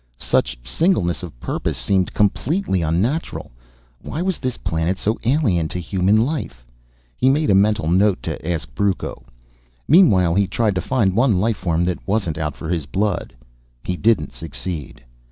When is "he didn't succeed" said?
13.83-15.03